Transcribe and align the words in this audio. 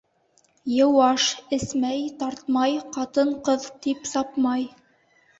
Йыуаш, 0.77 1.25
эсмәй, 1.57 2.07
тартмай, 2.23 2.73
ҡатын-ҡыҙ 2.95 3.67
тип 3.87 4.09
сапмай. 4.13 4.65